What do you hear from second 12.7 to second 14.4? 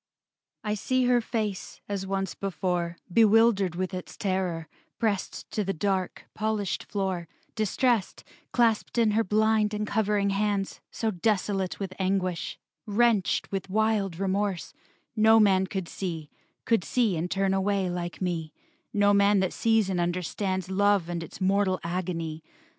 wrenched With wild